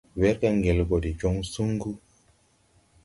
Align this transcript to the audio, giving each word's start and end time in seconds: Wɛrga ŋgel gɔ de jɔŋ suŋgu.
Wɛrga 0.19 0.49
ŋgel 0.57 0.79
gɔ 0.89 0.97
de 1.03 1.09
jɔŋ 1.19 1.35
suŋgu. 1.51 1.91